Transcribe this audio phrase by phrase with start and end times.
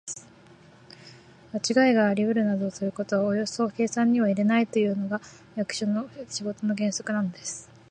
[1.53, 5.21] まちがいがありうるなどということはおよそ計算には入れないというのが、
[5.55, 7.69] 役所の仕事の原則なのです。